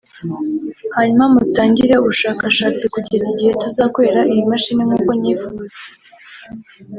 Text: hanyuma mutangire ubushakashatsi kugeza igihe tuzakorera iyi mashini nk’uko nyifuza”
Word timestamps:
hanyuma 0.95 1.25
mutangire 1.33 1.93
ubushakashatsi 1.97 2.83
kugeza 2.93 3.25
igihe 3.33 3.51
tuzakorera 3.61 4.21
iyi 4.31 4.43
mashini 4.51 4.81
nk’uko 4.87 5.09
nyifuza” 5.21 5.79